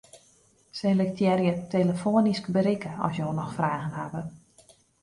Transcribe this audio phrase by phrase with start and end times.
[0.79, 4.27] Selektearje 'telefoanysk berikke as jo noch fragen hawwe'.